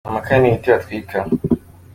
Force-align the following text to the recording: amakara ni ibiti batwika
amakara 0.09 0.37
ni 0.39 0.47
ibiti 0.49 0.67
batwika 0.73 1.17